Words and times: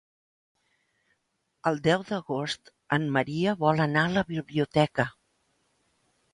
El 1.71 1.77
deu 1.89 2.07
d'agost 2.07 2.73
en 2.99 3.07
Maria 3.19 3.55
vol 3.67 3.87
anar 3.87 4.09
a 4.09 4.13
la 4.19 4.27
biblioteca. 4.35 5.09